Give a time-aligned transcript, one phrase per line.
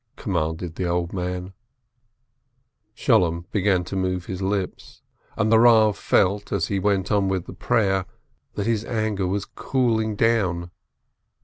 [0.15, 1.53] commanded the old man.
[2.97, 5.03] Sholem began to move his lips.
[5.37, 8.07] And the Eav felt, as he went on with the prayer,
[8.55, 10.71] that this anger was cool 29 446 NAUMBERG ing down.